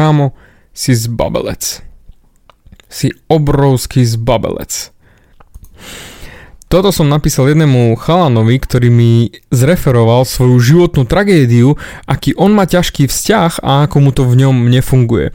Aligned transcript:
kámo, 0.00 0.32
si 0.72 0.96
zbabelec. 0.96 1.84
Si 2.88 3.12
obrovský 3.28 4.08
zbabelec. 4.08 4.96
Toto 6.70 6.94
som 6.94 7.10
napísal 7.10 7.50
jednému 7.50 7.98
chalanovi, 7.98 8.56
ktorý 8.62 8.88
mi 8.94 9.34
zreferoval 9.50 10.22
svoju 10.22 10.56
životnú 10.62 11.02
tragédiu, 11.02 11.74
aký 12.06 12.32
on 12.38 12.54
má 12.54 12.64
ťažký 12.64 13.10
vzťah 13.10 13.60
a 13.60 13.90
ako 13.90 13.96
mu 13.98 14.10
to 14.14 14.22
v 14.24 14.46
ňom 14.46 14.70
nefunguje 14.70 15.34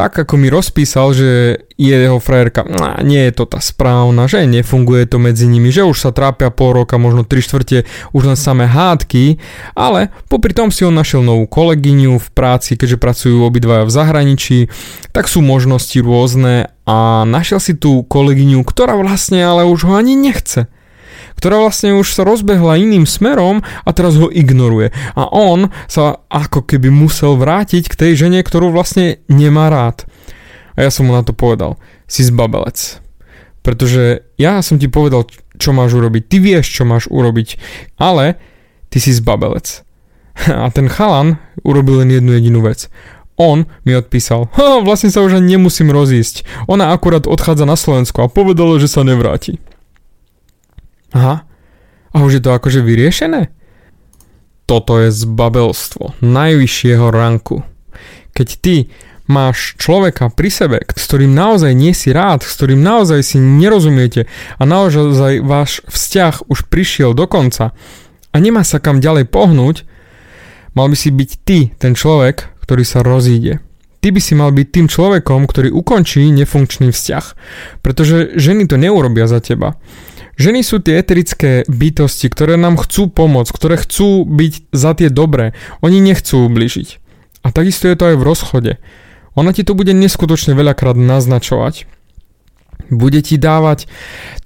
tak 0.00 0.16
ako 0.24 0.40
mi 0.40 0.48
rozpísal, 0.48 1.12
že 1.12 1.60
je 1.76 1.92
jeho 1.92 2.16
frajerka, 2.16 2.64
nie 3.04 3.20
je 3.28 3.36
to 3.36 3.44
tá 3.44 3.60
správna, 3.60 4.24
že 4.32 4.48
nefunguje 4.48 5.04
to 5.04 5.20
medzi 5.20 5.44
nimi, 5.44 5.68
že 5.68 5.84
už 5.84 6.00
sa 6.00 6.08
trápia 6.08 6.48
pol 6.48 6.72
roka, 6.72 6.96
možno 6.96 7.20
3 7.20 7.36
štvrte, 7.36 7.84
už 8.16 8.32
len 8.32 8.38
samé 8.40 8.64
hádky, 8.64 9.36
ale 9.76 10.08
popri 10.32 10.56
tom 10.56 10.72
si 10.72 10.88
on 10.88 10.96
našiel 10.96 11.20
novú 11.20 11.44
kolegyňu 11.44 12.16
v 12.16 12.28
práci, 12.32 12.80
keďže 12.80 12.96
pracujú 12.96 13.44
obidvaja 13.44 13.84
v 13.84 13.92
zahraničí, 13.92 14.58
tak 15.12 15.28
sú 15.28 15.44
možnosti 15.44 16.00
rôzne 16.00 16.72
a 16.88 17.28
našiel 17.28 17.60
si 17.60 17.76
tú 17.76 18.00
kolegyňu, 18.00 18.64
ktorá 18.64 18.96
vlastne 18.96 19.44
ale 19.44 19.68
už 19.68 19.84
ho 19.84 20.00
ani 20.00 20.16
nechce 20.16 20.72
ktorá 21.40 21.64
vlastne 21.64 21.96
už 21.96 22.12
sa 22.12 22.28
rozbehla 22.28 22.76
iným 22.76 23.08
smerom 23.08 23.64
a 23.64 23.90
teraz 23.96 24.20
ho 24.20 24.28
ignoruje. 24.28 24.92
A 25.16 25.24
on 25.32 25.72
sa 25.88 26.20
ako 26.28 26.68
keby 26.68 26.92
musel 26.92 27.40
vrátiť 27.40 27.88
k 27.88 27.96
tej 27.96 28.12
žene, 28.28 28.44
ktorú 28.44 28.68
vlastne 28.68 29.24
nemá 29.32 29.72
rád. 29.72 30.04
A 30.76 30.84
ja 30.84 30.92
som 30.92 31.08
mu 31.08 31.16
na 31.16 31.24
to 31.24 31.32
povedal, 31.32 31.80
si 32.04 32.20
zbabelec. 32.20 33.00
Pretože 33.64 34.28
ja 34.36 34.60
som 34.60 34.76
ti 34.76 34.92
povedal, 34.92 35.24
čo 35.56 35.72
máš 35.72 35.96
urobiť. 35.96 36.22
Ty 36.28 36.36
vieš, 36.40 36.66
čo 36.72 36.84
máš 36.84 37.08
urobiť, 37.08 37.56
ale 38.00 38.36
ty 38.92 39.00
si 39.00 39.12
zbabelec. 39.16 39.84
A 40.64 40.68
ten 40.72 40.88
chalan 40.88 41.36
urobil 41.64 42.04
len 42.04 42.12
jednu 42.12 42.36
jedinú 42.36 42.60
vec. 42.64 42.88
On 43.40 43.64
mi 43.88 43.96
odpísal, 43.96 44.52
vlastne 44.84 45.08
sa 45.08 45.24
už 45.24 45.40
ani 45.40 45.56
nemusím 45.56 45.88
rozísť. 45.88 46.44
Ona 46.68 46.92
akurát 46.92 47.24
odchádza 47.24 47.64
na 47.64 47.72
Slovensko 47.72 48.28
a 48.28 48.32
povedala, 48.32 48.76
že 48.76 48.84
sa 48.84 49.00
nevráti. 49.00 49.56
Aha. 51.12 51.46
A 52.10 52.16
už 52.22 52.38
je 52.38 52.42
to 52.42 52.50
akože 52.54 52.82
vyriešené? 52.82 53.50
Toto 54.66 55.02
je 55.02 55.10
zbabelstvo 55.10 56.22
najvyššieho 56.22 57.10
ranku. 57.10 57.66
Keď 58.34 58.48
ty 58.62 58.74
máš 59.30 59.78
človeka 59.78 60.30
pri 60.34 60.50
sebe, 60.50 60.78
s 60.82 61.02
ktorým 61.06 61.30
naozaj 61.30 61.70
nie 61.74 61.94
si 61.94 62.10
rád, 62.10 62.42
s 62.42 62.58
ktorým 62.58 62.82
naozaj 62.82 63.22
si 63.22 63.38
nerozumiete 63.38 64.26
a 64.58 64.62
naozaj 64.66 65.42
váš 65.46 65.86
vzťah 65.86 66.50
už 66.50 66.66
prišiel 66.66 67.14
do 67.14 67.30
konca 67.30 67.70
a 68.34 68.36
nemá 68.38 68.66
sa 68.66 68.82
kam 68.82 68.98
ďalej 68.98 69.30
pohnúť, 69.30 69.86
mal 70.74 70.90
by 70.90 70.96
si 70.98 71.14
byť 71.14 71.30
ty 71.46 71.70
ten 71.78 71.94
človek, 71.94 72.50
ktorý 72.66 72.82
sa 72.82 73.06
rozíde. 73.06 73.62
Ty 74.00 74.08
by 74.16 74.20
si 74.22 74.32
mal 74.32 74.50
byť 74.50 74.66
tým 74.70 74.86
človekom, 74.88 75.44
ktorý 75.44 75.68
ukončí 75.70 76.24
nefunkčný 76.32 76.88
vzťah, 76.88 77.24
pretože 77.84 78.34
ženy 78.34 78.64
to 78.64 78.80
neurobia 78.80 79.28
za 79.28 79.44
teba. 79.44 79.76
Ženy 80.40 80.64
sú 80.64 80.80
tie 80.80 80.96
eterické 80.96 81.68
bytosti, 81.68 82.32
ktoré 82.32 82.56
nám 82.56 82.80
chcú 82.80 83.12
pomôcť, 83.12 83.52
ktoré 83.52 83.76
chcú 83.76 84.24
byť 84.24 84.72
za 84.72 84.96
tie 84.96 85.12
dobré. 85.12 85.52
Oni 85.84 86.00
nechcú 86.00 86.48
ubližiť. 86.48 86.96
A 87.44 87.52
takisto 87.52 87.92
je 87.92 87.96
to 88.00 88.08
aj 88.08 88.16
v 88.16 88.24
rozchode. 88.24 88.72
Ona 89.36 89.52
ti 89.52 89.68
to 89.68 89.76
bude 89.76 89.92
neskutočne 89.92 90.56
veľakrát 90.56 90.96
naznačovať. 90.96 91.84
Bude 92.88 93.20
ti 93.20 93.36
dávať 93.36 93.84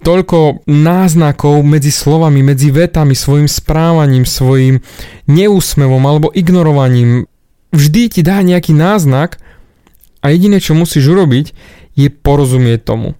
toľko 0.02 0.66
náznakov 0.66 1.62
medzi 1.62 1.94
slovami, 1.94 2.42
medzi 2.42 2.74
vetami, 2.74 3.14
svojim 3.14 3.46
správaním, 3.46 4.26
svojim 4.26 4.82
neúsmevom 5.30 6.02
alebo 6.02 6.34
ignorovaním. 6.34 7.30
Vždy 7.70 8.18
ti 8.18 8.20
dá 8.26 8.42
nejaký 8.42 8.74
náznak 8.74 9.38
a 10.26 10.34
jediné, 10.34 10.58
čo 10.58 10.74
musíš 10.74 11.06
urobiť, 11.06 11.54
je 11.94 12.10
porozumieť 12.10 12.82
tomu. 12.82 13.14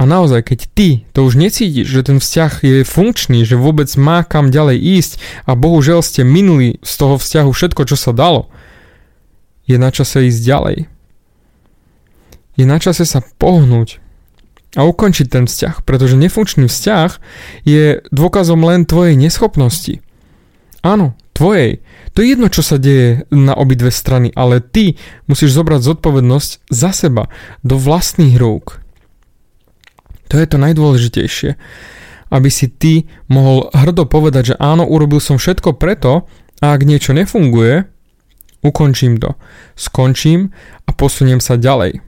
A 0.00 0.08
naozaj, 0.08 0.48
keď 0.48 0.60
ty 0.72 0.88
to 1.12 1.28
už 1.28 1.36
necítiš, 1.36 1.84
že 1.84 2.08
ten 2.08 2.24
vzťah 2.24 2.52
je 2.64 2.88
funkčný, 2.88 3.44
že 3.44 3.60
vôbec 3.60 3.92
má 4.00 4.24
kam 4.24 4.48
ďalej 4.48 4.80
ísť 4.80 5.12
a 5.44 5.52
bohužiaľ 5.52 6.00
ste 6.00 6.24
minuli 6.24 6.80
z 6.80 6.92
toho 6.96 7.20
vzťahu 7.20 7.52
všetko, 7.52 7.84
čo 7.84 8.00
sa 8.00 8.16
dalo, 8.16 8.48
je 9.68 9.76
na 9.76 9.92
čase 9.92 10.24
ísť 10.24 10.40
ďalej. 10.40 10.76
Je 12.56 12.64
na 12.64 12.80
čase 12.80 13.04
sa 13.04 13.20
pohnúť 13.20 14.00
a 14.72 14.88
ukončiť 14.88 15.26
ten 15.28 15.44
vzťah, 15.44 15.84
pretože 15.84 16.16
nefunkčný 16.16 16.64
vzťah 16.64 17.20
je 17.68 18.00
dôkazom 18.08 18.64
len 18.64 18.88
tvojej 18.88 19.20
neschopnosti. 19.20 20.00
Áno, 20.80 21.12
tvojej. 21.36 21.84
To 22.16 22.24
je 22.24 22.26
jedno, 22.32 22.48
čo 22.48 22.64
sa 22.64 22.80
deje 22.80 23.28
na 23.28 23.52
obidve 23.52 23.92
strany, 23.92 24.32
ale 24.32 24.64
ty 24.64 24.96
musíš 25.28 25.52
zobrať 25.60 25.84
zodpovednosť 25.84 26.50
za 26.72 26.90
seba, 26.96 27.28
do 27.60 27.76
vlastných 27.76 28.40
rúk. 28.40 28.80
To 30.30 30.38
je 30.38 30.46
to 30.46 30.56
najdôležitejšie. 30.62 31.50
Aby 32.30 32.48
si 32.48 32.70
ty 32.70 33.10
mohol 33.26 33.66
hrdo 33.74 34.06
povedať, 34.06 34.54
že 34.54 34.58
áno, 34.62 34.86
urobil 34.86 35.18
som 35.18 35.36
všetko 35.36 35.74
preto 35.74 36.30
a 36.62 36.66
ak 36.70 36.86
niečo 36.86 37.10
nefunguje, 37.10 37.90
ukončím 38.62 39.18
to. 39.18 39.34
Skončím 39.74 40.54
a 40.86 40.94
posuniem 40.94 41.42
sa 41.42 41.58
ďalej. 41.58 41.98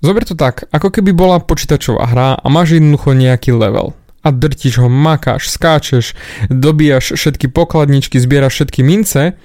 Zober 0.00 0.24
to 0.24 0.38
tak, 0.38 0.64
ako 0.72 0.94
keby 0.94 1.10
bola 1.12 1.42
počítačová 1.42 2.08
hra 2.08 2.28
a 2.38 2.46
máš 2.48 2.78
jednoducho 2.78 3.12
nejaký 3.18 3.52
level 3.52 3.92
a 4.22 4.28
drtiš 4.30 4.82
ho, 4.82 4.88
makáš, 4.90 5.50
skáčeš, 5.50 6.14
dobíjaš 6.50 7.18
všetky 7.18 7.50
pokladničky, 7.50 8.18
zbieraš 8.18 8.62
všetky 8.62 8.80
mince 8.86 9.38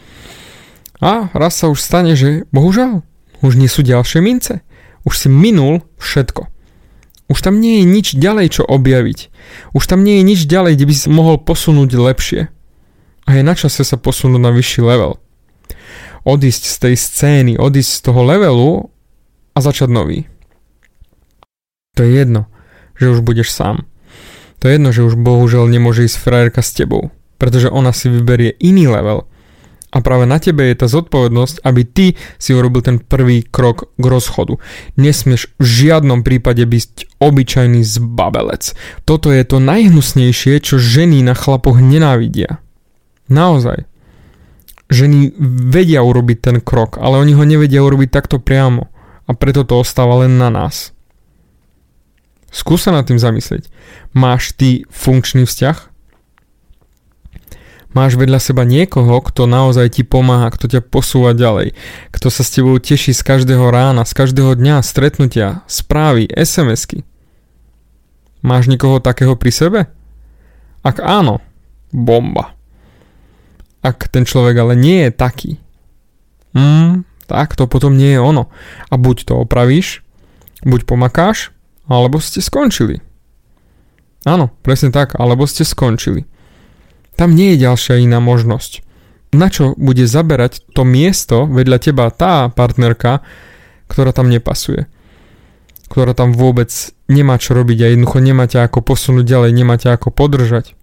a 1.02 1.30
raz 1.34 1.58
sa 1.58 1.68
už 1.68 1.82
stane, 1.82 2.16
že 2.16 2.46
bohužiaľ, 2.54 3.04
už 3.44 3.60
nie 3.60 3.68
sú 3.68 3.84
ďalšie 3.84 4.24
mince. 4.24 4.64
Už 5.04 5.20
si 5.20 5.28
minul 5.28 5.84
všetko. 6.00 6.53
Už 7.34 7.42
tam 7.42 7.58
nie 7.58 7.82
je 7.82 7.86
nič 7.90 8.08
ďalej, 8.14 8.62
čo 8.62 8.64
objaviť. 8.70 9.34
Už 9.74 9.84
tam 9.90 10.06
nie 10.06 10.22
je 10.22 10.24
nič 10.30 10.46
ďalej, 10.46 10.78
kde 10.78 10.86
by 10.86 10.94
si 10.94 11.08
mohol 11.10 11.42
posunúť 11.42 11.90
lepšie. 11.98 12.54
A 13.26 13.30
je 13.34 13.42
na 13.42 13.58
čase 13.58 13.82
sa 13.82 13.98
posunúť 13.98 14.38
na 14.38 14.54
vyšší 14.54 14.86
level. 14.86 15.18
Odísť 16.30 16.64
z 16.70 16.76
tej 16.78 16.96
scény, 16.96 17.54
odísť 17.58 17.90
z 17.90 18.00
toho 18.06 18.22
levelu 18.22 18.94
a 19.58 19.60
začať 19.66 19.90
nový. 19.90 20.30
To 21.98 22.06
je 22.06 22.22
jedno, 22.22 22.46
že 23.02 23.10
už 23.10 23.26
budeš 23.26 23.50
sám. 23.50 23.90
To 24.62 24.70
je 24.70 24.78
jedno, 24.78 24.94
že 24.94 25.02
už 25.02 25.18
bohužiaľ 25.18 25.74
nemôže 25.74 26.06
ísť 26.06 26.22
frajerka 26.22 26.62
s 26.62 26.78
tebou, 26.78 27.10
pretože 27.42 27.74
ona 27.74 27.98
si 27.98 28.14
vyberie 28.14 28.54
iný 28.62 28.94
level 28.94 29.26
a 29.94 30.02
práve 30.02 30.26
na 30.26 30.42
tebe 30.42 30.66
je 30.74 30.82
tá 30.82 30.90
zodpovednosť, 30.90 31.62
aby 31.62 31.82
ty 31.86 32.06
si 32.42 32.58
urobil 32.58 32.82
ten 32.82 32.98
prvý 32.98 33.46
krok 33.46 33.94
k 33.94 34.06
rozchodu. 34.10 34.58
Nesmieš 34.98 35.54
v 35.62 35.66
žiadnom 35.66 36.26
prípade 36.26 36.66
byť 36.66 37.22
obyčajný 37.22 37.86
zbabelec. 37.86 38.74
Toto 39.06 39.30
je 39.30 39.46
to 39.46 39.62
najhnusnejšie, 39.62 40.58
čo 40.66 40.82
ženy 40.82 41.22
na 41.22 41.38
chlapoch 41.38 41.78
nenávidia. 41.78 42.58
Naozaj. 43.30 43.86
Ženy 44.90 45.38
vedia 45.70 46.02
urobiť 46.02 46.38
ten 46.42 46.58
krok, 46.58 46.98
ale 46.98 47.22
oni 47.22 47.38
ho 47.38 47.46
nevedia 47.46 47.86
urobiť 47.86 48.10
takto 48.10 48.42
priamo. 48.42 48.90
A 49.30 49.32
preto 49.38 49.62
to 49.62 49.78
ostáva 49.78 50.26
len 50.26 50.42
na 50.42 50.50
nás. 50.50 50.90
Skúsa 52.50 52.90
nad 52.90 53.06
tým 53.06 53.22
zamyslieť. 53.22 53.70
Máš 54.18 54.58
ty 54.58 54.90
funkčný 54.90 55.46
vzťah? 55.46 55.93
Máš 57.94 58.18
vedľa 58.18 58.42
seba 58.42 58.66
niekoho, 58.66 59.22
kto 59.22 59.46
naozaj 59.46 60.02
ti 60.02 60.04
pomáha, 60.04 60.50
kto 60.50 60.66
ťa 60.66 60.82
posúva 60.82 61.38
ďalej, 61.38 61.78
kto 62.10 62.28
sa 62.34 62.42
s 62.42 62.50
tebou 62.50 62.82
teší 62.82 63.14
z 63.14 63.22
každého 63.22 63.70
rána, 63.70 64.02
z 64.02 64.14
každého 64.18 64.58
dňa, 64.58 64.82
stretnutia, 64.82 65.62
správy, 65.70 66.26
SMSky. 66.34 67.06
Máš 68.42 68.66
nikoho 68.66 68.98
takého 68.98 69.38
pri 69.38 69.52
sebe? 69.54 69.80
Ak 70.82 71.00
áno, 71.00 71.40
bomba. 71.94 72.58
Ak 73.86 74.10
ten 74.10 74.26
človek 74.26 74.58
ale 74.58 74.74
nie 74.74 75.06
je 75.08 75.12
taký, 75.14 75.52
mm, 76.58 77.06
tak 77.30 77.54
to 77.54 77.70
potom 77.70 77.94
nie 77.94 78.18
je 78.18 78.20
ono. 78.20 78.50
A 78.90 78.98
buď 78.98 79.30
to 79.30 79.34
opravíš, 79.38 80.02
buď 80.66 80.90
pomakáš, 80.90 81.54
alebo 81.86 82.18
ste 82.18 82.42
skončili. 82.42 83.06
Áno, 84.26 84.50
presne 84.66 84.90
tak, 84.90 85.14
alebo 85.20 85.46
ste 85.46 85.62
skončili. 85.62 86.26
Tam 87.16 87.34
nie 87.38 87.54
je 87.54 87.64
ďalšia 87.70 88.02
iná 88.02 88.18
možnosť. 88.18 88.82
Na 89.34 89.50
čo 89.50 89.74
bude 89.78 90.06
zaberať 90.06 90.62
to 90.78 90.86
miesto 90.86 91.50
vedľa 91.50 91.78
teba 91.82 92.06
tá 92.14 92.54
partnerka, 92.54 93.26
ktorá 93.90 94.14
tam 94.14 94.30
nepasuje? 94.30 94.86
Ktorá 95.90 96.14
tam 96.14 96.34
vôbec 96.34 96.70
nemá 97.10 97.38
čo 97.42 97.58
robiť 97.58 97.78
a 97.82 97.92
jednoducho 97.94 98.20
nemá 98.22 98.46
ťa 98.46 98.70
ako 98.70 98.82
posunúť 98.82 99.26
ďalej, 99.26 99.52
nemá 99.54 99.78
ťa 99.78 99.98
ako 99.98 100.14
podržať. 100.14 100.78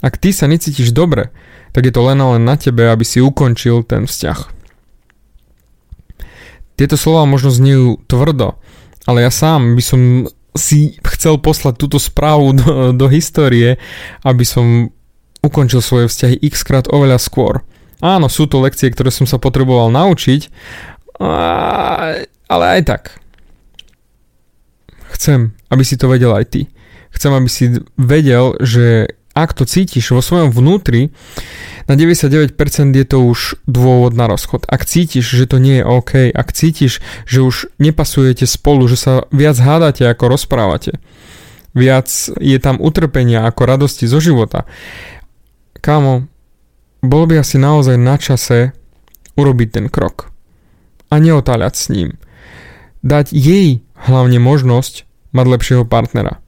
Ak 0.00 0.20
ty 0.20 0.32
sa 0.32 0.48
necítiš 0.48 0.92
dobre, 0.92 1.32
tak 1.72 1.88
je 1.88 1.92
to 1.92 2.04
len 2.04 2.20
a 2.20 2.36
len 2.36 2.44
na 2.44 2.56
tebe, 2.56 2.88
aby 2.88 3.04
si 3.04 3.20
ukončil 3.20 3.84
ten 3.84 4.08
vzťah. 4.08 4.40
Tieto 6.76 6.96
slova 7.00 7.24
možno 7.24 7.48
znejú 7.48 8.04
tvrdo, 8.04 8.60
ale 9.08 9.24
ja 9.24 9.32
sám 9.32 9.76
by 9.76 9.82
som 9.84 10.00
si 10.56 10.96
chcel 11.16 11.40
poslať 11.40 11.76
túto 11.76 12.00
správu 12.00 12.56
do, 12.56 12.68
do 12.92 13.06
histórie, 13.08 13.76
aby 14.24 14.44
som 14.44 14.92
ukončil 15.46 15.78
svoje 15.78 16.10
vzťahy 16.10 16.42
x 16.42 16.66
krát 16.66 16.90
oveľa 16.90 17.22
skôr. 17.22 17.62
Áno, 18.02 18.28
sú 18.28 18.44
to 18.50 18.60
lekcie, 18.60 18.90
ktoré 18.92 19.08
som 19.08 19.24
sa 19.24 19.40
potreboval 19.40 19.88
naučiť 19.88 20.52
ale 22.46 22.64
aj 22.78 22.80
tak. 22.84 23.02
Chcem, 25.16 25.56
aby 25.72 25.82
si 25.84 25.96
to 25.96 26.10
vedel 26.10 26.34
aj 26.36 26.44
ty. 26.52 26.62
Chcem, 27.14 27.32
aby 27.32 27.48
si 27.48 27.72
vedel, 27.96 28.52
že 28.60 29.16
ak 29.36 29.52
to 29.52 29.68
cítiš 29.68 30.12
vo 30.12 30.24
svojom 30.24 30.52
vnútri, 30.52 31.12
na 31.86 31.94
99% 31.94 32.56
je 32.96 33.06
to 33.06 33.18
už 33.20 33.60
dôvod 33.68 34.16
na 34.16 34.26
rozchod. 34.26 34.64
Ak 34.66 34.88
cítiš, 34.88 35.28
že 35.28 35.44
to 35.46 35.60
nie 35.60 35.80
je 35.80 35.84
OK, 35.84 36.12
ak 36.32 36.48
cítiš, 36.56 37.04
že 37.28 37.44
už 37.44 37.68
nepasujete 37.76 38.48
spolu, 38.48 38.88
že 38.88 38.96
sa 38.96 39.12
viac 39.30 39.60
hádate 39.60 40.08
ako 40.08 40.34
rozprávate, 40.34 40.98
viac 41.76 42.08
je 42.40 42.58
tam 42.58 42.80
utrpenia 42.80 43.44
ako 43.44 43.62
radosti 43.68 44.08
zo 44.08 44.18
života, 44.24 44.64
kámo, 45.78 46.28
bol 47.04 47.24
by 47.28 47.40
asi 47.44 47.60
naozaj 47.60 47.96
na 48.00 48.16
čase 48.16 48.74
urobiť 49.36 49.68
ten 49.70 49.86
krok 49.92 50.32
a 51.12 51.20
neotáľať 51.20 51.74
s 51.76 51.84
ním. 51.92 52.10
Dať 53.06 53.30
jej 53.30 53.84
hlavne 54.08 54.42
možnosť 54.42 55.06
mať 55.30 55.46
lepšieho 55.46 55.84
partnera 55.86 56.42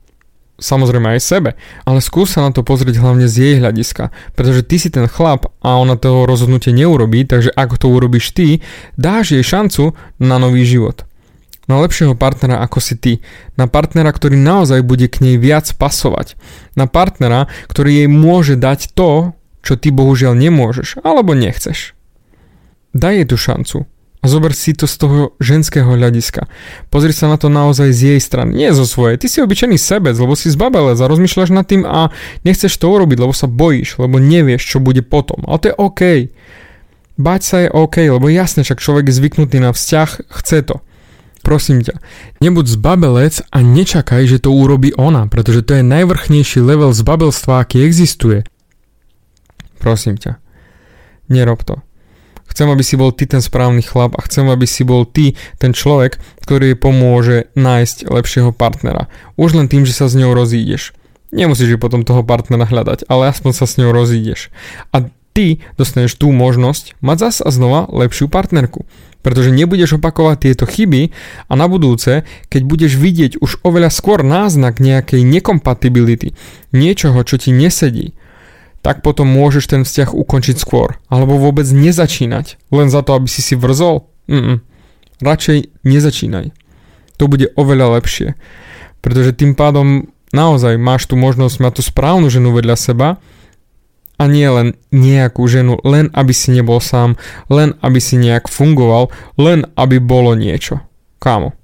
samozrejme 0.59 1.17
aj 1.17 1.21
sebe, 1.23 1.51
ale 1.87 2.03
skús 2.03 2.35
sa 2.35 2.43
na 2.43 2.51
to 2.51 2.67
pozrieť 2.67 2.99
hlavne 2.99 3.31
z 3.31 3.35
jej 3.39 3.55
hľadiska, 3.63 4.11
pretože 4.35 4.67
ty 4.67 4.77
si 4.77 4.91
ten 4.91 5.07
chlap 5.07 5.49
a 5.63 5.79
ona 5.79 5.95
toho 5.95 6.27
rozhodnutie 6.27 6.75
neurobí, 6.75 7.25
takže 7.25 7.55
ak 7.55 7.79
to 7.79 7.89
urobíš 7.89 8.35
ty, 8.35 8.61
dáš 8.99 9.39
jej 9.39 9.43
šancu 9.47 9.95
na 10.19 10.37
nový 10.43 10.67
život. 10.67 11.08
Na 11.69 11.77
lepšieho 11.85 12.17
partnera 12.17 12.65
ako 12.65 12.81
si 12.81 12.97
ty. 12.97 13.13
Na 13.61 13.69
partnera, 13.69 14.09
ktorý 14.09 14.41
naozaj 14.41 14.81
bude 14.83 15.05
k 15.07 15.21
nej 15.21 15.37
viac 15.37 15.69
pasovať. 15.77 16.35
Na 16.75 16.89
partnera, 16.89 17.47
ktorý 17.69 18.03
jej 18.05 18.09
môže 18.09 18.57
dať 18.57 18.97
to, 18.97 19.37
čo 19.61 19.77
ty 19.77 19.93
bohužiaľ 19.93 20.33
nemôžeš 20.33 21.05
alebo 21.05 21.37
nechceš. 21.37 21.93
Daj 22.97 23.15
jej 23.21 23.27
tú 23.29 23.37
šancu. 23.37 23.79
A 24.19 24.27
zober 24.27 24.51
si 24.51 24.75
to 24.75 24.91
z 24.91 24.97
toho 24.99 25.21
ženského 25.39 25.87
hľadiska. 25.87 26.51
Pozri 26.91 27.15
sa 27.15 27.31
na 27.31 27.39
to 27.39 27.47
naozaj 27.47 27.95
z 27.95 28.17
jej 28.17 28.21
strany, 28.21 28.51
nie 28.51 28.71
zo 28.75 28.83
svojej. 28.83 29.15
Ty 29.15 29.27
si 29.31 29.39
obyčajný 29.39 29.79
sebec, 29.79 30.19
lebo 30.19 30.35
si 30.35 30.51
zbabelec 30.51 30.99
a 30.99 31.07
rozmýšľaš 31.07 31.55
nad 31.55 31.63
tým 31.63 31.87
a 31.87 32.11
nechceš 32.43 32.75
to 32.83 32.91
urobiť, 32.91 33.15
lebo 33.15 33.31
sa 33.31 33.47
bojíš, 33.47 34.03
lebo 34.03 34.19
nevieš, 34.19 34.75
čo 34.75 34.79
bude 34.83 35.07
potom. 35.07 35.47
Ale 35.47 35.63
to 35.63 35.67
je 35.71 35.79
OK. 35.79 36.03
Bať 37.15 37.41
sa 37.47 37.57
je 37.63 37.69
OK, 37.71 38.11
lebo 38.11 38.27
jasne, 38.27 38.67
však 38.67 38.83
človek 38.83 39.07
je 39.07 39.19
zvyknutý 39.23 39.63
na 39.63 39.71
vzťah, 39.71 40.35
chce 40.35 40.67
to. 40.67 40.83
Prosím 41.43 41.87
ťa, 41.87 41.97
nebuď 42.43 42.67
zbabelec 42.67 43.41
a 43.49 43.59
nečakaj, 43.63 44.27
že 44.29 44.43
to 44.43 44.53
urobí 44.53 44.93
ona, 44.99 45.31
pretože 45.31 45.65
to 45.65 45.81
je 45.81 45.85
najvrchnejší 45.87 46.61
level 46.61 46.93
zbabelstva, 46.93 47.63
aký 47.63 47.87
existuje. 47.87 48.45
Prosím 49.79 50.19
ťa, 50.19 50.43
nerob 51.31 51.63
to. 51.63 51.81
Chcem, 52.49 52.75
aby 52.75 52.83
si 52.83 52.97
bol 52.99 53.13
ty 53.13 53.29
ten 53.29 53.45
správny 53.45 53.85
chlap 53.85 54.17
a 54.19 54.25
chcem, 54.25 54.49
aby 54.49 54.67
si 54.67 54.83
bol 54.83 55.05
ty 55.05 55.37
ten 55.61 55.77
človek, 55.77 56.19
ktorý 56.43 56.75
pomôže 56.75 57.53
nájsť 57.55 58.09
lepšieho 58.09 58.51
partnera. 58.57 59.07
Už 59.39 59.55
len 59.55 59.69
tým, 59.69 59.85
že 59.85 59.95
sa 59.95 60.09
s 60.09 60.17
ňou 60.17 60.33
rozídeš. 60.35 60.97
Nemusíš 61.29 61.77
ju 61.77 61.79
potom 61.79 62.09
toho 62.09 62.25
partnera 62.25 62.65
hľadať, 62.65 63.05
ale 63.07 63.29
aspoň 63.29 63.53
sa 63.53 63.69
s 63.69 63.77
ňou 63.77 63.93
rozídeš. 63.93 64.49
A 64.97 65.13
ty 65.37 65.61
dostaneš 65.77 66.17
tú 66.17 66.33
možnosť 66.33 66.97
mať 67.05 67.31
zas 67.31 67.37
a 67.45 67.53
znova 67.53 67.87
lepšiu 67.93 68.33
partnerku. 68.33 68.89
Pretože 69.29 69.53
nebudeš 69.53 70.01
opakovať 70.01 70.49
tieto 70.49 70.65
chyby 70.65 71.13
a 71.45 71.53
na 71.53 71.69
budúce, 71.69 72.25
keď 72.49 72.63
budeš 72.65 72.97
vidieť 72.97 73.45
už 73.45 73.61
oveľa 73.61 73.93
skôr 73.93 74.25
náznak 74.25 74.81
nejakej 74.81 75.21
nekompatibility, 75.21 76.33
niečoho, 76.73 77.21
čo 77.29 77.37
ti 77.37 77.53
nesedí, 77.53 78.17
tak 78.81 79.05
potom 79.05 79.29
môžeš 79.29 79.69
ten 79.69 79.83
vzťah 79.85 80.17
ukončiť 80.17 80.57
skôr. 80.57 80.97
Alebo 81.13 81.37
vôbec 81.37 81.69
nezačínať. 81.69 82.57
Len 82.73 82.89
za 82.89 83.05
to, 83.05 83.21
aby 83.21 83.29
si 83.29 83.45
si 83.45 83.53
vrzol. 83.53 84.09
Mm-mm. 84.33 84.65
Radšej 85.21 85.77
nezačínaj. 85.85 86.57
To 87.21 87.29
bude 87.29 87.53
oveľa 87.53 88.01
lepšie. 88.01 88.33
Pretože 89.05 89.37
tým 89.37 89.53
pádom 89.53 90.09
naozaj 90.33 90.81
máš 90.81 91.05
tu 91.05 91.21
možnosť 91.21 91.61
mať 91.61 91.73
tú 91.77 91.83
správnu 91.85 92.33
ženu 92.33 92.57
vedľa 92.57 92.81
seba 92.81 93.21
a 94.19 94.27
nie 94.27 94.45
len 94.51 94.75
nejakú 94.91 95.47
ženu, 95.47 95.79
len 95.87 96.11
aby 96.13 96.35
si 96.35 96.51
nebol 96.51 96.83
sám, 96.83 97.15
len 97.47 97.79
aby 97.81 98.03
si 98.03 98.19
nejak 98.19 98.51
fungoval, 98.51 99.15
len 99.39 99.65
aby 99.79 100.03
bolo 100.03 100.35
niečo. 100.35 100.83
Kámo, 101.23 101.55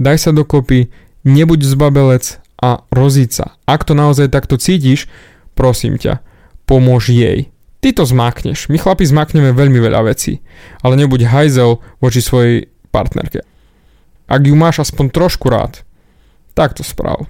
daj 0.00 0.16
sa 0.18 0.30
dokopy, 0.32 0.88
nebuď 1.28 1.68
zbabelec 1.68 2.40
a 2.58 2.82
rozíď 2.88 3.30
sa. 3.30 3.46
Ak 3.68 3.84
to 3.84 3.92
naozaj 3.92 4.32
takto 4.32 4.56
cítiš, 4.56 5.06
prosím 5.52 6.00
ťa, 6.00 6.24
pomôž 6.64 7.12
jej. 7.12 7.52
Ty 7.82 7.90
to 7.98 8.06
zmákneš. 8.06 8.70
My 8.70 8.78
chlapi 8.78 9.02
zmákneme 9.02 9.50
veľmi 9.52 9.82
veľa 9.82 10.06
vecí, 10.06 10.38
ale 10.86 10.94
nebuď 10.94 11.26
hajzel 11.26 11.82
voči 11.98 12.22
svojej 12.22 12.70
partnerke. 12.94 13.42
Ak 14.30 14.46
ju 14.46 14.54
máš 14.54 14.86
aspoň 14.86 15.10
trošku 15.10 15.50
rád, 15.50 15.82
tak 16.54 16.78
to 16.78 16.86
správ. 16.86 17.26